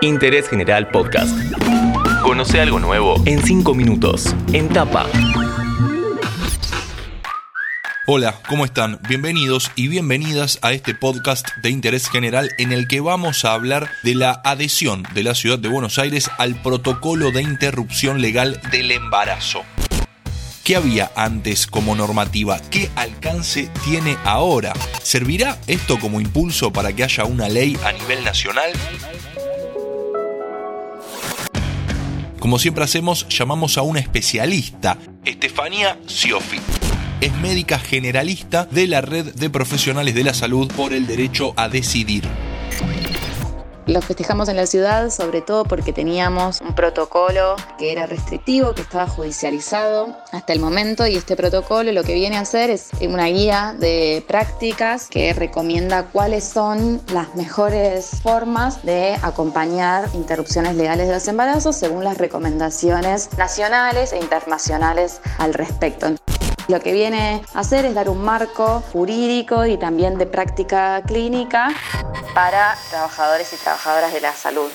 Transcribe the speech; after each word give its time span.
Interés 0.00 0.48
General 0.48 0.88
Podcast. 0.88 1.36
Conoce 2.22 2.60
algo 2.60 2.78
nuevo 2.78 3.16
en 3.26 3.42
5 3.42 3.74
minutos. 3.74 4.34
En 4.52 4.68
tapa. 4.68 5.06
Hola, 8.06 8.36
¿cómo 8.48 8.64
están? 8.64 9.00
Bienvenidos 9.08 9.70
y 9.74 9.88
bienvenidas 9.88 10.58
a 10.62 10.72
este 10.72 10.94
podcast 10.94 11.48
de 11.62 11.70
interés 11.70 12.08
general 12.08 12.50
en 12.58 12.72
el 12.72 12.88
que 12.88 13.00
vamos 13.00 13.44
a 13.44 13.52
hablar 13.52 13.90
de 14.02 14.14
la 14.14 14.40
adhesión 14.44 15.02
de 15.14 15.24
la 15.24 15.34
ciudad 15.34 15.58
de 15.58 15.68
Buenos 15.68 15.98
Aires 15.98 16.30
al 16.38 16.62
protocolo 16.62 17.32
de 17.32 17.42
interrupción 17.42 18.20
legal 18.20 18.60
del 18.70 18.92
embarazo. 18.92 19.62
¿Qué 20.68 20.76
había 20.76 21.10
antes 21.16 21.66
como 21.66 21.96
normativa? 21.96 22.60
¿Qué 22.70 22.90
alcance 22.94 23.70
tiene 23.86 24.18
ahora? 24.26 24.74
¿Servirá 25.02 25.56
esto 25.66 25.98
como 25.98 26.20
impulso 26.20 26.74
para 26.74 26.92
que 26.92 27.04
haya 27.04 27.24
una 27.24 27.48
ley 27.48 27.74
a 27.86 27.92
nivel 27.92 28.22
nacional? 28.22 28.72
Como 32.38 32.58
siempre 32.58 32.84
hacemos, 32.84 33.26
llamamos 33.30 33.78
a 33.78 33.82
una 33.82 34.00
especialista, 34.00 34.98
Estefanía 35.24 35.98
Siofi 36.06 36.58
es 37.22 37.32
médica 37.36 37.78
generalista 37.78 38.66
de 38.66 38.88
la 38.88 39.00
Red 39.00 39.36
de 39.36 39.48
Profesionales 39.48 40.14
de 40.14 40.22
la 40.22 40.34
Salud 40.34 40.70
por 40.76 40.92
el 40.92 41.06
Derecho 41.06 41.54
a 41.56 41.70
Decidir. 41.70 42.24
Lo 43.88 44.02
festejamos 44.02 44.50
en 44.50 44.56
la 44.56 44.66
ciudad 44.66 45.08
sobre 45.08 45.40
todo 45.40 45.64
porque 45.64 45.94
teníamos 45.94 46.60
un 46.60 46.74
protocolo 46.74 47.56
que 47.78 47.90
era 47.90 48.04
restrictivo, 48.04 48.74
que 48.74 48.82
estaba 48.82 49.06
judicializado 49.06 50.14
hasta 50.30 50.52
el 50.52 50.60
momento 50.60 51.06
y 51.06 51.16
este 51.16 51.36
protocolo 51.36 51.90
lo 51.92 52.04
que 52.04 52.12
viene 52.12 52.36
a 52.36 52.40
hacer 52.40 52.68
es 52.68 52.90
una 53.00 53.24
guía 53.28 53.74
de 53.78 54.22
prácticas 54.28 55.08
que 55.08 55.32
recomienda 55.32 56.04
cuáles 56.12 56.44
son 56.44 57.00
las 57.14 57.34
mejores 57.34 58.10
formas 58.22 58.84
de 58.84 59.16
acompañar 59.22 60.10
interrupciones 60.12 60.76
legales 60.76 61.08
de 61.08 61.14
los 61.14 61.26
embarazos 61.26 61.74
según 61.74 62.04
las 62.04 62.18
recomendaciones 62.18 63.30
nacionales 63.38 64.12
e 64.12 64.18
internacionales 64.18 65.22
al 65.38 65.54
respecto. 65.54 66.14
Lo 66.68 66.80
que 66.80 66.92
viene 66.92 67.40
a 67.54 67.60
hacer 67.60 67.86
es 67.86 67.94
dar 67.94 68.10
un 68.10 68.22
marco 68.22 68.82
jurídico 68.92 69.64
y 69.64 69.78
también 69.78 70.18
de 70.18 70.26
práctica 70.26 71.02
clínica 71.06 71.74
para 72.34 72.76
trabajadores 72.90 73.54
y 73.54 73.56
trabajadoras 73.56 74.12
de 74.12 74.20
la 74.20 74.34
salud. 74.34 74.68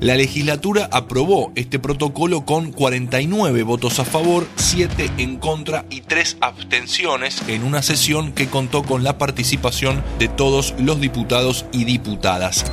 La 0.00 0.16
legislatura 0.16 0.88
aprobó 0.90 1.52
este 1.54 1.78
protocolo 1.78 2.44
con 2.44 2.72
49 2.72 3.62
votos 3.62 4.00
a 4.00 4.04
favor, 4.04 4.44
7 4.56 5.12
en 5.18 5.36
contra 5.36 5.84
y 5.88 6.00
3 6.00 6.38
abstenciones 6.40 7.42
en 7.46 7.62
una 7.62 7.82
sesión 7.82 8.32
que 8.32 8.48
contó 8.48 8.82
con 8.82 9.04
la 9.04 9.18
participación 9.18 10.02
de 10.18 10.26
todos 10.26 10.74
los 10.78 11.00
diputados 11.00 11.64
y 11.70 11.84
diputadas. 11.84 12.64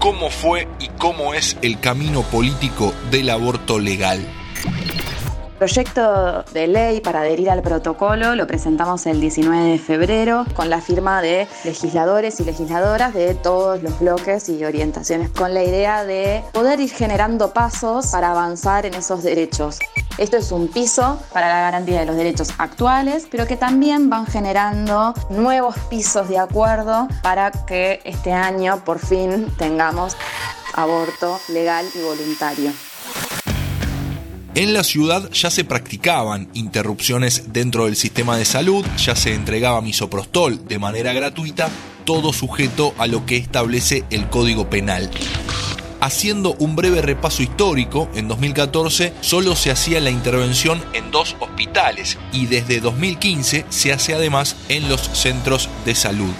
¿Cómo 0.00 0.28
fue 0.28 0.68
y 0.80 0.88
cómo 0.98 1.32
es 1.32 1.56
el 1.62 1.80
camino 1.80 2.22
político 2.24 2.92
del 3.10 3.30
aborto 3.30 3.78
legal? 3.78 4.20
Proyecto 5.62 6.42
de 6.52 6.66
ley 6.66 7.00
para 7.00 7.20
adherir 7.20 7.48
al 7.48 7.62
protocolo 7.62 8.34
lo 8.34 8.48
presentamos 8.48 9.06
el 9.06 9.20
19 9.20 9.70
de 9.70 9.78
febrero 9.78 10.44
con 10.54 10.68
la 10.68 10.80
firma 10.80 11.22
de 11.22 11.46
legisladores 11.62 12.40
y 12.40 12.44
legisladoras 12.44 13.14
de 13.14 13.36
todos 13.36 13.80
los 13.80 14.00
bloques 14.00 14.48
y 14.48 14.64
orientaciones 14.64 15.30
con 15.30 15.54
la 15.54 15.62
idea 15.62 16.04
de 16.04 16.42
poder 16.52 16.80
ir 16.80 16.90
generando 16.90 17.52
pasos 17.52 18.08
para 18.08 18.32
avanzar 18.32 18.86
en 18.86 18.94
esos 18.94 19.22
derechos. 19.22 19.78
Esto 20.18 20.36
es 20.36 20.50
un 20.50 20.66
piso 20.66 21.22
para 21.32 21.46
la 21.46 21.60
garantía 21.60 22.00
de 22.00 22.06
los 22.06 22.16
derechos 22.16 22.48
actuales, 22.58 23.28
pero 23.30 23.46
que 23.46 23.56
también 23.56 24.10
van 24.10 24.26
generando 24.26 25.14
nuevos 25.30 25.76
pisos 25.88 26.28
de 26.28 26.40
acuerdo 26.40 27.06
para 27.22 27.52
que 27.52 28.00
este 28.02 28.32
año 28.32 28.82
por 28.84 28.98
fin 28.98 29.46
tengamos 29.58 30.16
aborto 30.74 31.38
legal 31.50 31.86
y 31.94 32.02
voluntario. 32.02 32.72
En 34.54 34.74
la 34.74 34.84
ciudad 34.84 35.30
ya 35.30 35.50
se 35.50 35.64
practicaban 35.64 36.46
interrupciones 36.52 37.54
dentro 37.54 37.86
del 37.86 37.96
sistema 37.96 38.36
de 38.36 38.44
salud, 38.44 38.84
ya 38.98 39.16
se 39.16 39.32
entregaba 39.32 39.80
misoprostol 39.80 40.68
de 40.68 40.78
manera 40.78 41.14
gratuita, 41.14 41.70
todo 42.04 42.34
sujeto 42.34 42.94
a 42.98 43.06
lo 43.06 43.24
que 43.24 43.38
establece 43.38 44.04
el 44.10 44.28
Código 44.28 44.68
Penal. 44.68 45.10
Haciendo 46.02 46.54
un 46.58 46.76
breve 46.76 47.00
repaso 47.00 47.42
histórico, 47.42 48.10
en 48.14 48.28
2014 48.28 49.14
solo 49.22 49.56
se 49.56 49.70
hacía 49.70 50.00
la 50.00 50.10
intervención 50.10 50.82
en 50.92 51.10
dos 51.10 51.34
hospitales 51.40 52.18
y 52.30 52.44
desde 52.44 52.80
2015 52.80 53.64
se 53.70 53.92
hace 53.92 54.12
además 54.12 54.56
en 54.68 54.90
los 54.90 55.00
centros 55.00 55.70
de 55.86 55.94
salud. 55.94 56.32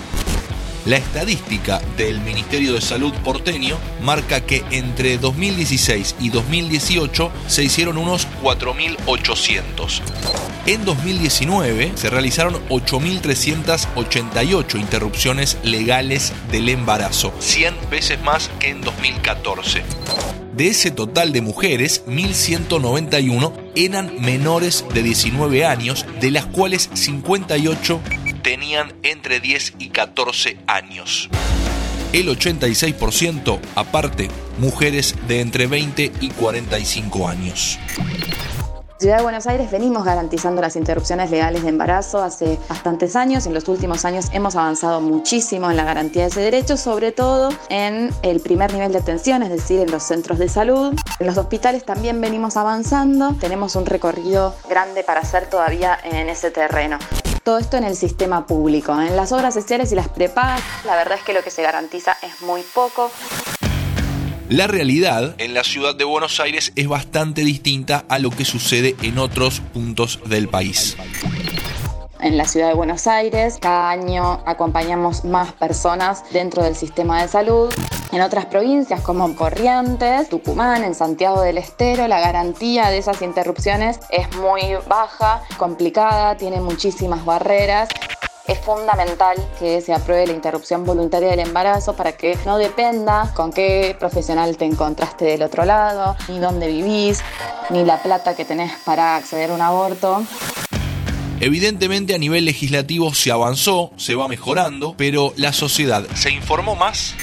La 0.85 0.97
estadística 0.97 1.81
del 1.97 2.21
Ministerio 2.23 2.75
de 2.75 2.81
Salud 2.81 3.13
porteño 3.23 3.79
marca 4.03 4.41
que 4.41 4.65
entre 4.73 5.17
2016 5.17 6.17
y 6.19 6.31
2018 6.31 7.31
se 7.47 7.63
hicieron 7.63 7.99
unos 7.99 8.27
4.800. 8.43 10.01
En 10.67 10.85
2019 10.85 11.93
se 11.95 12.11
realizaron 12.11 12.55
8.388 12.69 14.81
interrupciones 14.81 15.57
legales 15.63 16.33
del 16.51 16.69
embarazo, 16.69 17.33
100 17.39 17.77
veces 17.89 18.21
más 18.23 18.51
que 18.59 18.71
en 18.71 18.81
2014. 18.81 19.85
De 20.57 20.67
ese 20.69 20.91
total 20.91 21.33
de 21.33 21.43
mujeres, 21.43 22.05
1.191 22.07 23.53
eran 23.75 24.21
menores 24.21 24.85
de 24.93 25.03
19 25.03 25.65
años, 25.65 26.05
de 26.21 26.31
las 26.31 26.45
cuales 26.45 26.91
58 26.93 27.99
tenían 28.43 28.93
entre 29.03 29.41
10 29.41 29.75
y 29.79 29.91
14 29.91 30.59
años. 30.67 31.29
El 32.13 32.29
86%, 32.29 33.59
aparte, 33.75 34.29
mujeres 34.59 35.15
de 35.29 35.41
entre 35.41 35.67
20 35.67 36.13
y 36.21 36.31
45 36.31 37.29
años. 37.29 37.79
Ciudad 39.03 39.17
de 39.17 39.25
Buenos 39.25 39.49
Aires 39.49 39.69
venimos 39.73 40.05
garantizando 40.05 40.63
las 40.63 40.77
interrupciones 40.77 41.29
legales 41.33 41.65
de 41.65 41.71
embarazo 41.71 42.23
hace 42.23 42.57
bastantes 42.69 43.17
años. 43.17 43.47
En 43.47 43.55
los 43.55 43.67
últimos 43.67 44.05
años 44.05 44.29
hemos 44.33 44.55
avanzado 44.55 45.01
muchísimo 45.01 45.69
en 45.73 45.77
la 45.77 45.83
garantía 45.83 46.23
de 46.23 46.29
ese 46.29 46.41
derecho, 46.41 46.77
sobre 46.77 47.11
todo 47.11 47.49
en 47.69 48.11
el 48.23 48.39
primer 48.39 48.73
nivel 48.73 48.93
de 48.93 48.99
atención, 48.99 49.43
es 49.43 49.51
decir, 49.51 49.81
en 49.81 49.91
los 49.91 50.05
centros 50.05 50.39
de 50.39 50.49
salud. 50.49 50.95
En 51.19 51.27
los 51.27 51.37
hospitales 51.37 51.85
también 51.85 52.21
venimos 52.21 52.57
avanzando. 52.57 53.35
Tenemos 53.41 53.75
un 53.75 53.87
recorrido 53.87 54.55
grande 54.69 55.03
para 55.03 55.23
hacer 55.23 55.51
todavía 55.51 55.99
en 56.05 56.29
ese 56.29 56.53
terreno. 56.53 56.99
Todo 57.43 57.59
esto 57.59 57.77
en 57.77 57.83
el 57.83 57.97
sistema 57.97 58.47
público. 58.47 58.93
En 59.01 59.17
las 59.17 59.33
obras 59.33 59.55
sociales 59.55 59.91
y 59.91 59.97
las 59.97 60.09
prepagas, 60.09 60.63
la 60.85 60.95
verdad 60.95 61.19
es 61.19 61.25
que 61.25 61.33
lo 61.33 61.43
que 61.43 61.51
se 61.51 61.63
garantiza 61.63 62.17
es 62.23 62.41
muy 62.41 62.63
poco. 62.63 63.11
La 64.49 64.69
realidad 64.69 65.35
en 65.39 65.53
la 65.53 65.65
ciudad 65.65 65.97
de 65.97 66.05
Buenos 66.05 66.39
Aires 66.39 66.73
es 66.77 66.87
bastante 66.87 67.43
distinta 67.43 68.05
a 68.09 68.21
lo 68.21 68.31
que 68.31 68.45
sucede 68.45 68.95
en 69.03 69.19
otros 69.19 69.61
puntos 69.73 70.21
del 70.27 70.49
país 70.49 70.97
en 72.23 72.37
la 72.37 72.47
ciudad 72.47 72.69
de 72.69 72.75
Buenos 72.75 73.07
Aires. 73.07 73.59
Cada 73.61 73.91
año 73.91 74.41
acompañamos 74.47 75.25
más 75.25 75.53
personas 75.53 76.25
dentro 76.31 76.63
del 76.63 76.77
sistema 76.77 77.21
de 77.21 77.29
salud. 77.29 77.73
En 78.13 78.23
otras 78.23 78.47
provincias 78.47 79.01
como 79.01 79.35
Corrientes, 79.35 80.29
Tucumán, 80.29 80.85
en 80.85 80.95
Santiago 80.95 81.41
del 81.41 81.59
Estero, 81.59 82.07
la 82.09 82.21
garantía 82.21 82.91
de 82.91 82.99
esas 82.99 83.23
interrupciones 83.23 83.99
es 84.11 84.35
muy 84.37 84.77
baja, 84.87 85.43
complicada, 85.59 86.37
tiene 86.37 86.61
muchísimas 86.61 87.25
barreras. 87.25 87.89
Es 88.47 88.59
fundamental 88.59 89.37
que 89.59 89.81
se 89.81 89.95
apruebe 89.95 90.27
la 90.27 90.33
interrupción 90.33 90.85
voluntaria 90.85 91.31
del 91.31 91.41
embarazo 91.41 91.95
para 91.95 92.13
que 92.13 92.37
no 92.45 92.59
dependa 92.59 93.33
con 93.35 93.53
qué 93.53 93.97
profesional 93.99 94.57
te 94.57 94.65
encontraste 94.65 95.25
del 95.25 95.43
otro 95.43 95.65
lado, 95.65 96.17
ni 96.29 96.39
dónde 96.39 96.67
vivís, 96.67 97.23
ni 97.71 97.85
la 97.85 98.03
plata 98.03 98.35
que 98.35 98.45
tenés 98.45 98.73
para 98.85 99.17
acceder 99.17 99.53
a 99.53 99.55
un 99.55 99.61
aborto. 99.61 100.23
Evidentemente 101.45 102.15
a 102.15 102.19
nivel 102.19 102.45
legislativo 102.45 103.13
se 103.15 103.33
avanzó, 103.33 103.91
se 103.97 104.15
va 104.15 104.29
mejorando, 104.29 104.95
pero 104.97 105.33
la 105.35 105.53
sociedad 105.53 106.05
se 106.15 106.31
informó 106.31 106.77
más. 106.77 107.17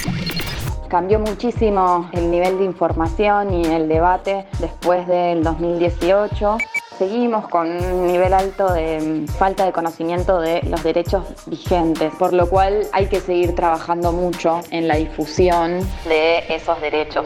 Cambió 0.89 1.19
muchísimo 1.19 2.09
el 2.11 2.29
nivel 2.29 2.57
de 2.57 2.65
información 2.65 3.53
y 3.53 3.65
el 3.65 3.87
debate 3.87 4.45
después 4.59 5.07
del 5.07 5.41
2018 5.41 6.57
seguimos 6.97 7.47
con 7.47 7.69
un 7.69 8.07
nivel 8.07 8.33
alto 8.33 8.73
de 8.73 9.25
falta 9.37 9.65
de 9.65 9.71
conocimiento 9.71 10.41
de 10.41 10.63
los 10.63 10.83
derechos 10.83 11.23
vigentes, 11.45 12.11
por 12.19 12.33
lo 12.33 12.49
cual 12.49 12.87
hay 12.91 13.05
que 13.05 13.21
seguir 13.21 13.55
trabajando 13.55 14.11
mucho 14.11 14.59
en 14.69 14.89
la 14.89 14.97
difusión 14.97 15.79
de 16.03 16.43
esos 16.53 16.81
derechos 16.81 17.23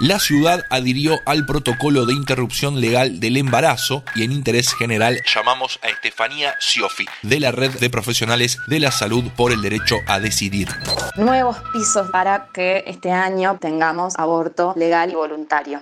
la 0.00 0.18
ciudad 0.18 0.64
adhirió 0.70 1.18
al 1.26 1.44
protocolo 1.44 2.06
de 2.06 2.14
interrupción 2.14 2.80
legal 2.80 3.20
del 3.20 3.36
embarazo 3.36 4.02
y 4.14 4.24
en 4.24 4.32
interés 4.32 4.72
general 4.74 5.20
llamamos 5.34 5.78
a 5.82 5.88
Estefanía 5.88 6.54
Siofi 6.60 7.04
de 7.22 7.40
la 7.40 7.50
Red 7.50 7.78
de 7.78 7.90
Profesionales 7.90 8.58
de 8.66 8.80
la 8.80 8.92
Salud 8.92 9.24
por 9.36 9.52
el 9.52 9.60
Derecho 9.60 9.96
a 10.06 10.20
Decidir. 10.20 10.68
Nuevos 11.16 11.56
pisos 11.72 12.10
para 12.10 12.46
que 12.52 12.84
este 12.86 13.10
año 13.10 13.58
tengamos 13.60 14.18
aborto 14.18 14.72
legal 14.76 15.10
y 15.10 15.14
voluntario. 15.14 15.80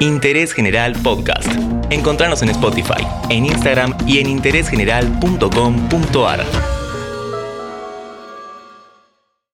Interés 0.00 0.52
General 0.52 0.92
Podcast. 1.02 1.48
Encontrarnos 1.90 2.42
en 2.42 2.50
Spotify, 2.50 3.06
en 3.30 3.46
Instagram 3.46 3.96
y 4.06 4.18
en 4.18 4.28
interésgeneral.com.ar. 4.28 6.75